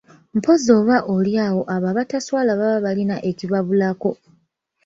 [0.37, 4.09] Mpozzi oba oli awo abo abataswala baba balina ekibabulako!